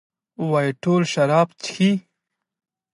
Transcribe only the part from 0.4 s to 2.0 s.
وايي ټول شراب چښي؟